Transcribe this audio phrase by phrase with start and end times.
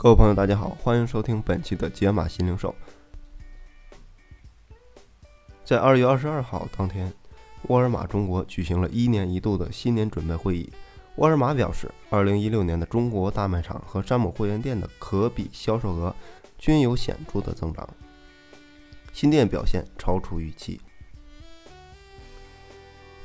[0.00, 2.72] 各位朋友，大家好，欢迎收听本期的解码新零售。
[5.64, 7.12] 在二月二十二号当天，
[7.62, 10.72] 沃尔玛中国举行了一年一度的新年准备会议。
[11.16, 16.14] 沃尔玛表示，二零一六年的中国大卖场和山姆会员店的可比销售额
[16.58, 17.88] 均有显著的增长，
[19.12, 20.80] 新店表现超出预期。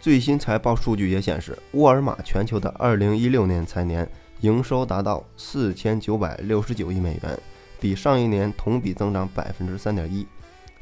[0.00, 4.10] 最新财报数据也显示，沃尔玛全球的二零一六年财年。
[4.42, 7.38] 营收达到四千九百六十九亿美元，
[7.80, 10.26] 比上一年同比增长百分之三点一。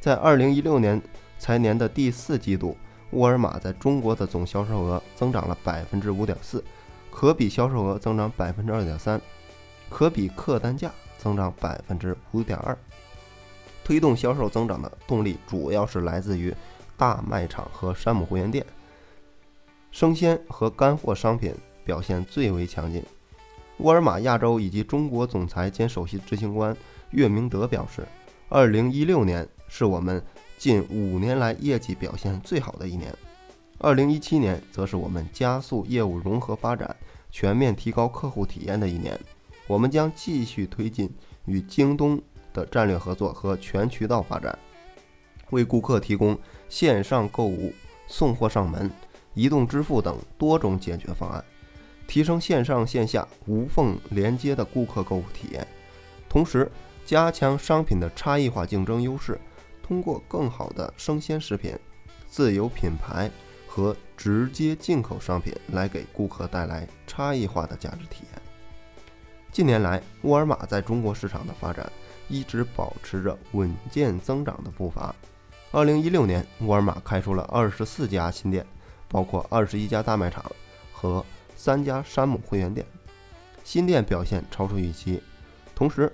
[0.00, 1.00] 在二零一六年
[1.38, 2.74] 财年的第四季度，
[3.10, 6.64] 沃尔玛在中国的总销售额增长了百分之五点四，
[7.10, 9.20] 可比销售额增长百分之二点三，
[9.90, 12.76] 可比客单价增长百分之五点二。
[13.84, 16.54] 推动销售增长的动力主要是来自于
[16.96, 18.64] 大卖场和山姆会员店，
[19.90, 23.04] 生鲜和干货商品表现最为强劲。
[23.82, 26.76] 沃尔玛亚洲以及中国总裁兼首席执行官
[27.10, 28.06] 岳明德表示，
[28.48, 30.22] 二零一六年是我们
[30.58, 33.14] 近五年来业绩表现最好的一年，
[33.78, 36.94] 二零一七年则是我们加速业务融合发展、
[37.30, 39.18] 全面提高客户体验的一年。
[39.66, 41.10] 我们将继续推进
[41.46, 42.20] 与京东
[42.52, 44.58] 的战略合作和全渠道发展，
[45.50, 47.72] 为顾客提供线上购物、
[48.06, 48.90] 送货上门、
[49.32, 51.42] 移动支付等多种解决方案。
[52.10, 55.64] 提升线上线下无缝连接的顾客购物体验，
[56.28, 56.68] 同时
[57.06, 59.40] 加强商品的差异化竞争优势，
[59.80, 61.72] 通过更好的生鲜食品、
[62.26, 63.30] 自有品牌
[63.64, 68.42] 和直接进口商品来给顾客带来差异化的价值体验。
[69.52, 71.88] 近年来，沃尔玛在中国市场的发展
[72.28, 75.14] 一直保持着稳健增长的步伐。
[75.70, 78.66] 二零一六年，沃尔玛开出了二十四家新店，
[79.06, 80.44] 包括二十一家大卖场
[80.92, 81.24] 和。
[81.62, 82.86] 三家山姆会员店，
[83.64, 85.20] 新店表现超出预期，
[85.74, 86.10] 同时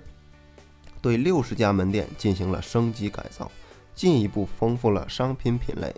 [1.01, 3.49] 对六十家门店进行了升级改造，
[3.95, 5.95] 进一步丰富了商品品类，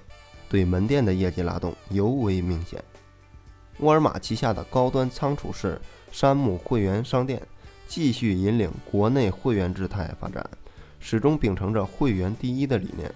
[0.48, 2.80] 对门店的业绩拉动尤为明显。
[3.80, 5.82] 沃尔玛旗下的高端仓储式
[6.12, 7.42] 山姆会员商店
[7.88, 10.48] 继续引领国内会员制态发展，
[11.00, 13.12] 始终秉承着会员第一的理念。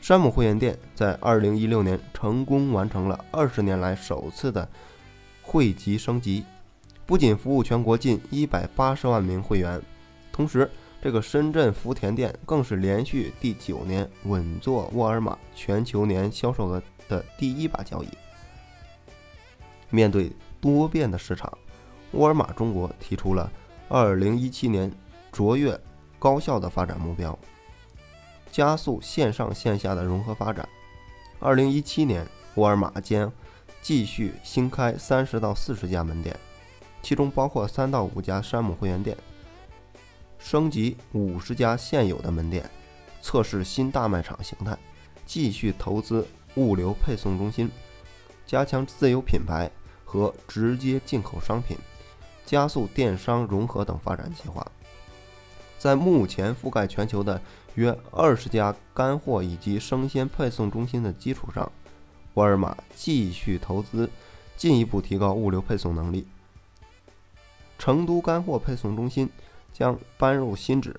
[0.00, 4.66] 山姆会员店在二零一六年成功完成了二十年来首次的。
[5.46, 6.44] 汇集升级，
[7.06, 9.80] 不仅服务全国近一百八十万名会员，
[10.32, 10.68] 同时，
[11.00, 18.08] 这个深圳福田店更是连续第九年稳坐沃尔玛全球年销售额的第一把交椅。
[19.88, 21.56] 面对多变的市场，
[22.10, 23.48] 沃尔玛中国提出了
[23.88, 24.92] 二零一七年
[25.30, 25.80] 卓越
[26.18, 27.38] 高效的发展目标，
[28.50, 30.68] 加速线上线下的融合发展。
[31.38, 33.32] 二零一七年，沃尔玛将
[33.86, 36.36] 继续新开三十到四十家门店，
[37.02, 39.16] 其中包括三到五家山姆会员店，
[40.40, 42.68] 升级五十家现有的门店，
[43.22, 44.76] 测试新大卖场形态，
[45.24, 46.26] 继续投资
[46.56, 47.70] 物流配送中心，
[48.44, 49.70] 加强自有品牌
[50.04, 51.76] 和直接进口商品，
[52.44, 54.66] 加速电商融合等发展计划。
[55.78, 57.40] 在目前覆盖全球的
[57.76, 61.70] 约二十家干货以及生鲜配送中心的基础上。
[62.36, 64.10] 沃尔玛继续投资，
[64.56, 66.26] 进一步提高物流配送能力。
[67.78, 69.30] 成都干货配送中心
[69.72, 70.98] 将搬入新址，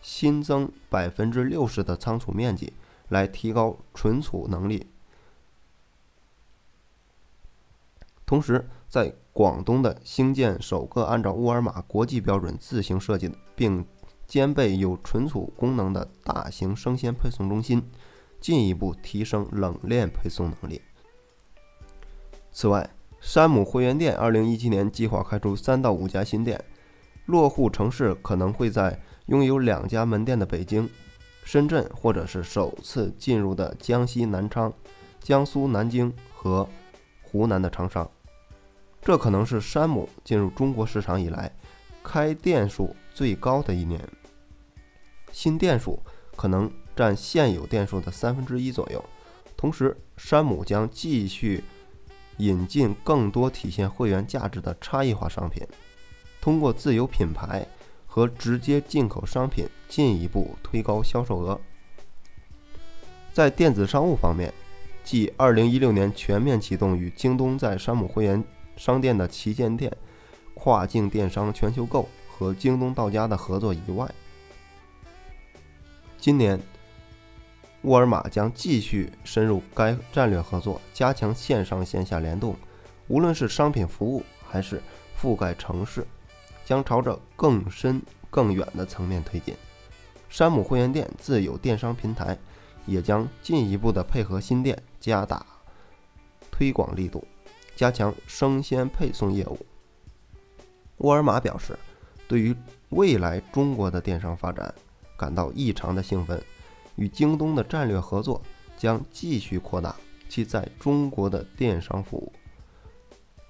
[0.00, 2.72] 新增百分之六十的仓储面积，
[3.08, 4.86] 来提高存储能力。
[8.24, 13.84] 同时，在广东的兴建首个按照沃尔玛国际标准自行设计，并
[14.28, 17.82] 兼备有存储功能的大型生鲜配送中心。
[18.40, 20.80] 进一步提升冷链配送能力。
[22.52, 22.88] 此外，
[23.20, 26.64] 山姆会员店2017年计划开出三到五家新店，
[27.26, 30.88] 落户城市可能会在拥有两家门店的北京、
[31.44, 34.72] 深圳，或者是首次进入的江西南昌、
[35.20, 36.68] 江苏南京和
[37.22, 38.08] 湖南的长沙。
[39.02, 41.52] 这可能是山姆进入中国市场以来
[42.02, 44.00] 开店数最高的一年。
[45.32, 46.02] 新店数
[46.36, 46.70] 可能。
[46.98, 49.04] 占现有店数的三分之一左右。
[49.56, 51.62] 同时，山姆将继续
[52.38, 55.64] 引进更多体现会员价值的差异化商品，
[56.40, 57.64] 通过自有品牌
[58.04, 61.60] 和直接进口商品进一步推高销售额。
[63.32, 64.52] 在电子商务方面，
[65.04, 68.42] 继2016年全面启动与京东在山姆会员
[68.76, 69.96] 商店的旗舰店、
[70.54, 74.12] 跨境电商全球购和京东到家的合作以外，
[76.18, 76.60] 今年。
[77.82, 82.56] 沃尔玛将继续深入该战略合作，加强线上线下联动。
[83.06, 84.82] 无论是商品服务还是
[85.18, 86.06] 覆盖城市，
[86.64, 89.54] 将朝着更深更远的层面推进。
[90.28, 92.36] 山姆会员店自有电商平台，
[92.84, 95.46] 也将进一步的配合新店，加大
[96.50, 97.26] 推广力度，
[97.76, 99.58] 加强生鲜配送业务。
[100.98, 101.78] 沃尔玛表示，
[102.26, 102.54] 对于
[102.90, 104.74] 未来中国的电商发展
[105.16, 106.42] 感到异常的兴奋，
[106.98, 108.42] 与京东的战略合作
[108.76, 109.96] 将继续扩大
[110.28, 112.30] 其在中国的电商服务。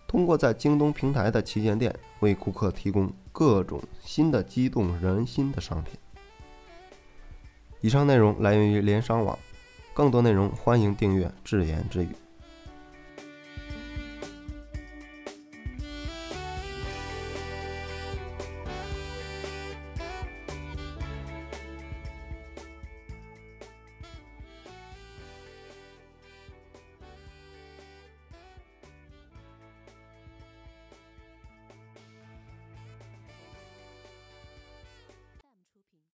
[0.07, 5.99] 通过在京东平台的旗舰店为顾客提供各种新的激动人心的商品。
[7.81, 9.39] 以上内容来源于联商网，
[9.95, 12.09] 更多内容欢迎订阅“智言之语”。